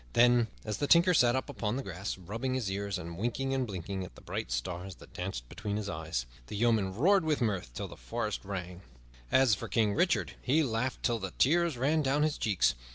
Then, 0.13 0.47
as 0.65 0.79
the 0.79 0.87
Tinker 0.87 1.13
sat 1.13 1.35
up 1.35 1.47
upon 1.47 1.75
the 1.75 1.83
grass, 1.83 2.17
rubbing 2.17 2.55
his 2.55 2.71
ear 2.71 2.87
and 2.97 3.19
winking 3.19 3.53
and 3.53 3.67
blinking 3.67 4.03
at 4.03 4.15
the 4.15 4.21
bright 4.21 4.51
stars 4.51 4.95
that 4.95 5.13
danced 5.13 5.47
before 5.47 5.75
his 5.75 5.89
eyes, 5.89 6.25
the 6.47 6.55
yeomen 6.55 6.95
roared 6.95 7.23
with 7.23 7.39
mirth 7.39 7.71
till 7.75 7.87
the 7.87 7.95
forest 7.95 8.43
rang. 8.43 8.81
As 9.31 9.53
for 9.53 9.67
King 9.67 9.93
Richard, 9.93 10.33
he 10.41 10.63
laughed 10.63 11.03
till 11.03 11.19
the 11.19 11.33
tears 11.37 11.77
ran 11.77 12.01
down 12.01 12.23
his 12.23 12.39
cheeks. 12.39 12.73